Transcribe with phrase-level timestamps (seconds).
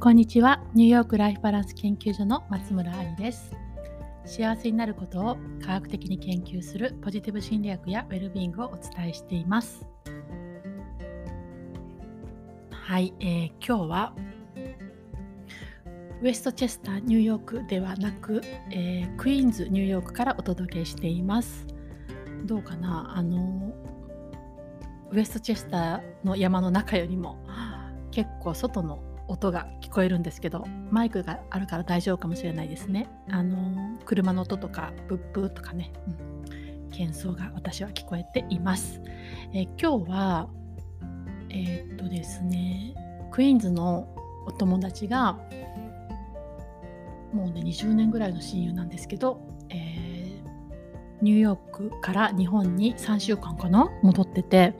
[0.00, 0.62] こんにちは。
[0.74, 3.52] ニューヨークライフバランス研究所の松村愛です。
[4.24, 9.84] 幸せになることを科学的に研究するポジティブ心理学やウェルビーイングをお伝えしています。
[12.70, 14.12] はい、えー、今日は
[16.22, 18.40] ウェストチェスターニューヨークではなく、
[18.70, 21.66] えー、クイーンズニューヨークからお届けしています。
[22.44, 23.16] どうかな？
[23.16, 23.74] あの
[25.10, 27.44] ウェストチェスターの山の中よりも
[28.12, 33.08] 結構外の音が聞こえるんですけどマイクがあるから大丈夫かもしれないですね。
[33.30, 39.00] あの車の音とかブッブーとかね、うん、喧騒が私は聞こえています、
[39.52, 40.48] え今日は
[41.50, 42.94] えー、っとですね
[43.30, 44.08] クイーンズの
[44.46, 45.38] お友達が
[47.32, 50.42] もうね20年ぐらいの親友なんですけど、えー、
[51.20, 53.90] ニューヨークから日本に3週間かな？
[54.02, 54.74] 戻ってて。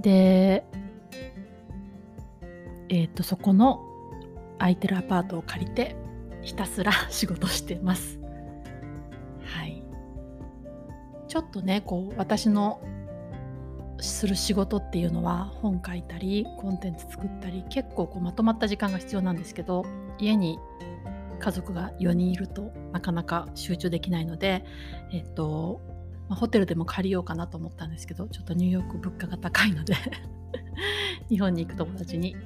[0.00, 0.64] で
[2.88, 3.84] えーと、そこの
[4.58, 5.96] 空いてるアパートを借りて
[6.42, 8.18] ひたすら仕事してます。
[9.44, 9.82] はい。
[11.28, 12.80] ちょっとねこう私の
[14.00, 19.84] する仕事っていうのは本書いたりコンテンツ作ったり結構こうまとまった時間が必要なんですけど
[20.18, 20.58] 家に
[21.38, 24.64] 家族が4人いるとなかなか集中できないので、
[25.12, 25.80] えっと
[26.28, 29.94] まあ、ホテルでも借りようかなと思ったんですけどちょっとニューヨーク物価が高いので
[31.28, 32.36] 日本に行く友達に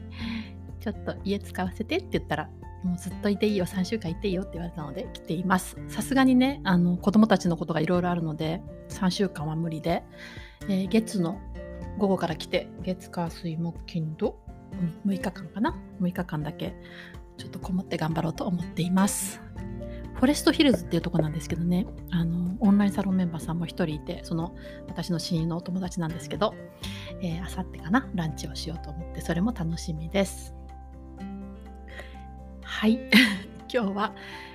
[0.81, 2.49] ちょっと家使わせてって言ったら
[2.83, 5.77] もうずっといていいよ3週間いていいよって言われたので来ています。
[5.89, 10.03] さすがにねあの子供たちのことがいろいろあるので3週間は無理で、
[10.63, 11.39] えー、月の
[11.99, 14.41] 午後から来て月火水木金土、
[15.05, 16.75] うん、6日間かな？6日間だけ
[17.37, 19.41] ちょっとこもって頑張ろうと思っています。
[20.15, 24.55] フォレストヒルズっていうとこなんですけどねあのオンラインサロンメンバーさんも1人いてその
[24.87, 26.55] 私の親友のお友達なんですけど
[27.43, 30.60] あさってかなランチをしようと思ってそれも楽しみです。
[32.81, 32.99] はい。
[33.71, 34.15] 今日は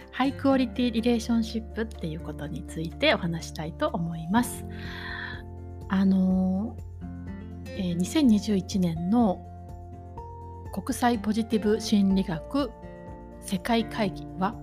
[0.09, 4.65] ハイクオリティリレーションシップっていうことについてお話したいと思います。
[5.89, 6.75] あの、
[7.67, 9.45] えー、2021年の
[10.73, 12.71] 国際ポジティブ心理学
[13.41, 14.55] 世界会議は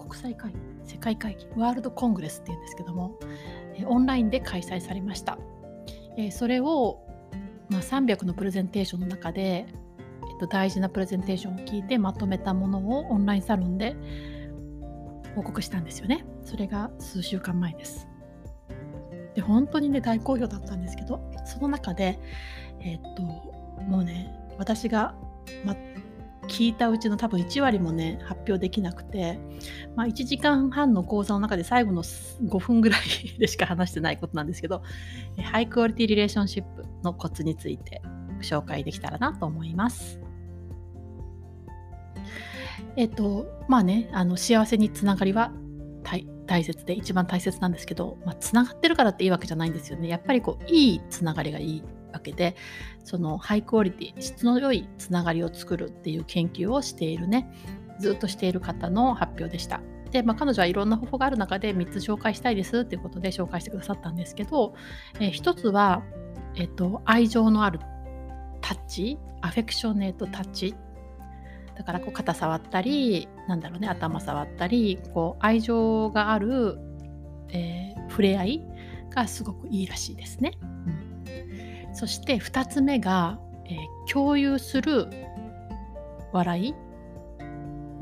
[0.00, 0.58] 国際会議？
[0.82, 1.46] 世界会議？
[1.54, 3.16] ワールドコングレスっていうんですけども
[3.86, 5.38] オンラインで開催されました。
[6.16, 6.98] えそれを
[7.70, 9.66] まあ、300のプレゼンテーションの中で、
[10.42, 13.96] と、大事なプレゼンテーションを聞いてまとめたものをオンラインサロンで
[15.34, 16.24] 報告したんですよね。
[16.44, 18.08] それが数週間前です。
[19.34, 22.18] で本当にね大好評だったんですけどその中で
[22.80, 25.14] えっともうね私が、
[25.64, 25.74] ま、
[26.48, 29.38] 聞いたうちの多分1割もね発表できなくて、
[29.96, 33.00] まあ、1時間半の講座の中で最後の5分ぐらい
[33.38, 34.82] でしか話してないことなんですけど
[35.42, 38.02] ハイクオリティリレーションシップのコツについて
[38.40, 40.21] 紹介できたらなと思います。
[42.96, 45.52] えっとまあねあの幸せにつながりは
[46.52, 50.08] 大切で一番大切なんですけど、まあ、つながってるからっていいわけじゃないんですよね。
[50.08, 51.82] やっぱりこういいつながりがいい
[52.12, 52.56] わけで
[53.04, 57.50] そのハイクオリティ質の良いつながりを作るっていう研究をしているね
[57.98, 59.80] ずっとしている方の発表でした。
[60.10, 64.74] で、まあ、彼女はいろんな方法がある中で3つ紹介したいですっていうことで紹介してくださったんですけど、
[65.20, 66.02] えー、1つは、
[66.54, 67.80] えっと、愛情のある
[68.60, 70.74] タッチアフェクショネートタッチ
[71.76, 76.78] だからこう肩触ったりなんだろうね頭触ったりこう愛情がある、
[77.48, 78.62] えー、触れ合い
[79.10, 80.52] がすごくいいらしいですね。
[80.62, 81.94] うん。
[81.94, 85.08] そして2つ目が、えー、共有する
[86.32, 86.74] 笑い、
[87.40, 87.44] う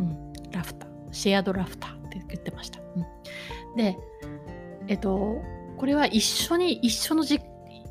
[0.03, 0.91] ん、ラフター。
[1.13, 2.81] シェアドラフターって言ってました。
[2.81, 3.99] うん、で
[4.89, 5.43] えっと
[5.77, 7.41] これは一緒に一緒のじ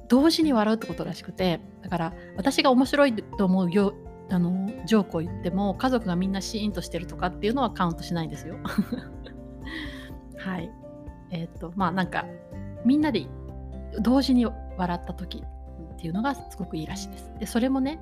[0.08, 3.94] 同時に笑うってことらしくてだから私が面白いと思うよ
[4.32, 8.58] あのジョークを言っても家族がみんなシーンとしてるとかっていうのはカウントしないんですよ。
[10.38, 10.72] はい。
[11.32, 12.26] えっ、とまあなんか
[12.86, 13.26] みんなで
[14.00, 15.44] 同時に笑った時
[15.94, 17.32] っていうのがすごくいいらしいです。
[17.40, 18.00] でそれもね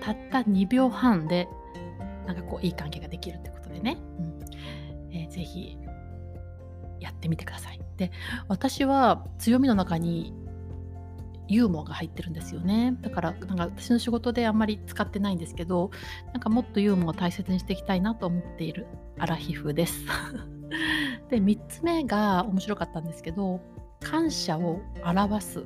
[0.00, 1.48] たった2秒半で
[2.26, 4.40] なんかこういい関係ができるってことでね、うん
[5.10, 5.78] えー、ぜひ
[7.00, 7.80] やってみてください。
[7.96, 8.10] で
[8.48, 10.34] 私は強みの中に
[11.48, 12.96] ユーモアが入ってるんですよね。
[13.00, 15.90] だからなんか私の仕事であんまり使ってないんですけど
[16.32, 18.86] なんかもっとユーモアを大切にしていきたいなと思っている
[19.18, 20.04] アラヒフです。
[21.28, 23.60] で3つ目が面白かったんですけど
[24.00, 25.62] 感謝を表すっ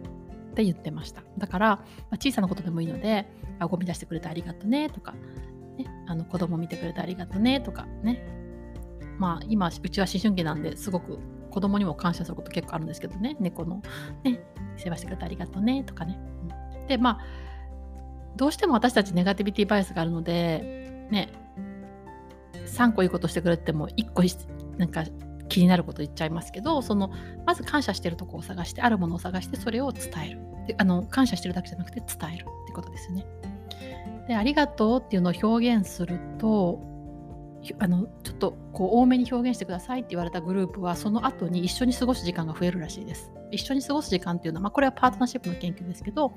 [0.55, 1.23] て言ってました。
[1.39, 1.83] だから、ま
[2.13, 3.27] あ、小さなことでもいいので
[3.59, 5.15] あゴミ出してくれてありがとねとか、
[5.77, 8.25] ね、あの子供見てくれてありがとねとかね。
[9.19, 11.19] まあ今うちは思春期なんですごく
[11.51, 13.83] 子供にも感謝すること結構あるんですけどね猫の。
[14.25, 14.41] ね。
[14.79, 16.19] 世話してくれてありがとうねとかね、
[16.89, 17.21] でまあ
[18.37, 21.33] どうしても私たちネガティビティバイアスがあるのでね
[22.67, 24.23] 3個いいことしてくれても1個
[24.79, 25.05] なんか
[25.49, 27.11] 気になること言っちゃいますけどその
[27.47, 33.27] まず感謝してるとこを探してあるものを探してそれを伝えるであの感謝してるだけじゃなくて伝えるってことですね。
[34.29, 36.81] でありがとうっていうのを表現すると
[37.79, 43.33] あのちょっとこう多めに表現してくださいって言われたグループはその後に一緒に過ごす時間が増えるらしいです。
[43.51, 46.31] 一緒に過ごす時間っていうのは、まあ、これはパートナーシップの研究ですけど、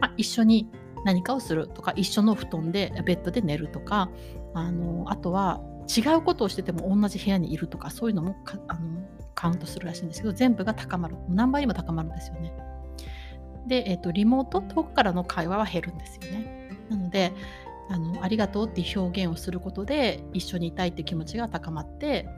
[0.00, 0.68] まあ、一緒に
[1.04, 4.10] 何かをするとか一緒の布団でベッドで寝るとか
[4.54, 8.36] あのあとは違うことをしてても同じ部屋にいるとかそういうのも
[8.68, 12.52] あのカウントするらしいんですけど全部が高まる何倍にも高まるんですよね。
[13.66, 16.70] で、えーと、リモート遠くからの会話は減るんですよね。
[16.88, 17.32] なので
[17.90, 22.28] あのありがとうっていう表現をすることで一緒にいたいって気持ちが高まって、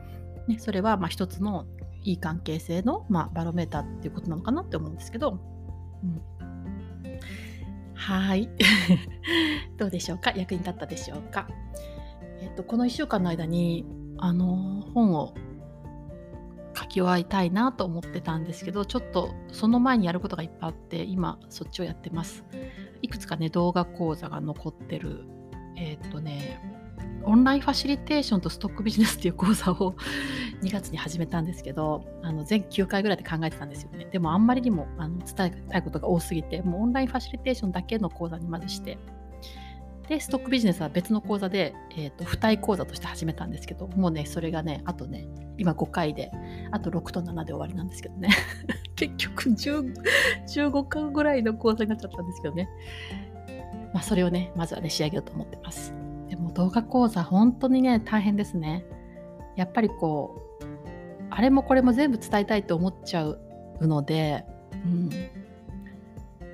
[0.49, 1.67] ね、それはまあ一つの
[2.05, 5.39] いい関係性の、まあ、バロメーターっていうことなのかなって思うんですけど、
[6.03, 6.23] うん、
[7.95, 8.49] はい。
[9.79, 10.33] どうでしょうか？
[10.35, 11.47] 役に立ったでしょうか？
[12.41, 13.87] えっと、この1週間の間に
[14.19, 15.35] あの本を
[16.77, 22.45] 書き終わりたいなと思ってたんですけどちょっとその前にやることがいっぱいあって今そっちをやってます。
[23.03, 25.25] いくつかね動画講座が残ってる
[25.77, 26.61] えー、っとね
[27.25, 29.95] オンラインファシリテーションとストックビジネスっていう講座を
[30.63, 38.99] 2月に始めたんですけどあの全9回ぐらいで考えてたんですよねでもあんまりにもあの伝えたいことが多すぎてもうオンラインファシリテーションだけの講座にまずして
[40.09, 45.27] で、ストックビジネスは別の講座で、えーと、付帯講座として始めたんですけど、もうね、それがね、あとね、
[45.59, 46.31] 今5回で、
[46.71, 48.29] あと6と7で終わりなんですけどね。
[48.97, 52.69] 結局15回ぐらいの講座になっちゃったんですけどね。
[53.93, 55.95] まあ、それをね、まずはね、仕上げようと思ってます。
[56.29, 58.85] でも動画講座、本当にね、大変ですね。
[59.57, 60.65] やっぱりこう、
[61.31, 63.39] あれもこれも全部伝えたいと思っちゃう
[63.81, 64.45] ので、
[64.85, 65.11] うん、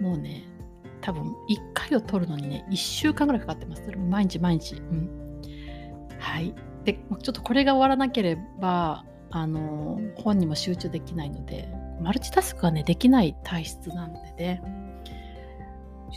[0.01, 0.45] もうね、
[1.09, 3.85] 多分1回を取るのにね1週間ぐらいかかってます。
[3.85, 4.75] それも毎日毎日。
[4.75, 5.41] うん。
[6.19, 6.55] はい。
[6.85, 11.69] でちょっとこれが終わらなければあの本にも集中できないので
[12.01, 14.63] マルチタスクがねできない体質なのでね。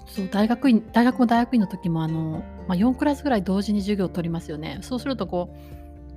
[0.07, 4.79] そう大学院大学も大学院の時もあの、まあ、4クラスぐらい同時に授業を取りますよね。
[4.81, 5.55] そうするとこ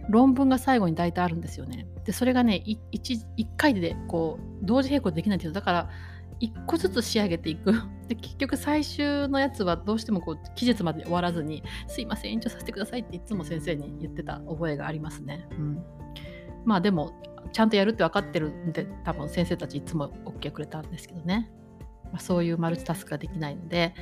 [0.09, 1.87] う論文が最後に大体あるんですよね。
[2.05, 5.53] でそれがね 1, 1回でこう同時並行できないんですよ。
[5.53, 5.91] だから
[6.41, 7.73] 1個ずつ仕上げていく。
[8.09, 15.47] で結局最終のやつはどうしてもこう期日まで終わらずに「すいません延長させてください」っていつも先生に言ってた覚えがありますね。
[15.53, 15.83] うん、
[16.65, 17.13] まあでも
[17.53, 21.51] ちゃんとやるって分かってるんで多分先生たちいつも OK くれたんですけどね、
[22.15, 23.93] まあ、そういうマルチタスクができないので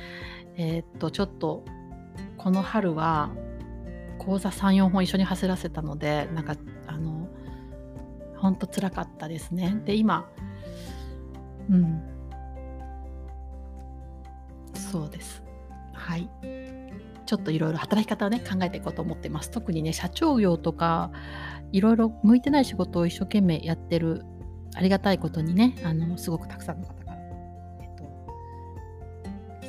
[0.55, 1.65] えー、っとちょっと
[2.37, 3.31] この春は
[4.19, 6.55] 講座34本一緒に走らせたのでなんか
[6.85, 7.27] あの
[8.37, 9.81] 本当つらかったですね。
[9.83, 10.29] で今
[11.71, 12.03] うん
[14.75, 15.41] そうです。
[15.93, 16.29] はい。
[17.25, 19.49] ちょっといろいろ働き方をね考えていこうと思ってます。
[19.49, 21.11] 特にね社長業とか
[21.71, 24.23] いろいろ向いてない仕事を一生懸命やってる
[24.75, 27.02] ありがたいことにねあのすごくたくさんの方、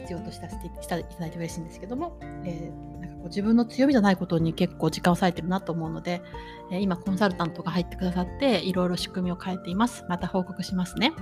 [0.05, 6.23] 必要としていただいて嬉しいんですけども、えー、なんかこう自分の強みじゃないことに結構時間を割いてるなと思うので、
[6.71, 10.05] えー、今コンサルタントが入ってくださっていろいろ仕組みを変えています。
[10.09, 11.13] また報告しますね。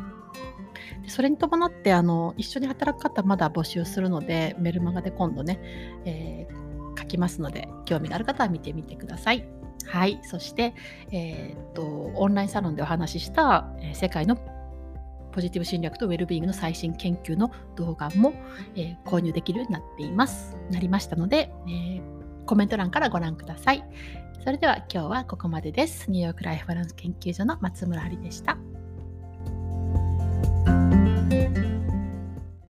[1.03, 5.61] でそれに伴ってあの一緒に働く方まだ募集するのでメルマガで今度ね、
[6.05, 9.47] えー、書きますので興味がある方は見てみてください。
[9.87, 10.75] はい、そして、
[11.11, 14.37] えー、っとオンラインサロンでお話しした、えー、世界の
[15.33, 18.35] ポジティブ侵略とウェルビーイングの最新研究の動画も、
[18.77, 20.57] えー、購入できるようになっています。
[20.71, 22.03] なりましたので、えー、
[22.47, 23.85] コメント欄からご覧ください。
[24.45, 26.11] それでは今日はここまでです。
[26.11, 28.59] ニューヨークライフバランス研究所の松村ありでした。